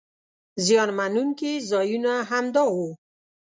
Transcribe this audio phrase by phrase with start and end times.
[0.65, 2.89] زیان مننونکي ځایونه همدا وو.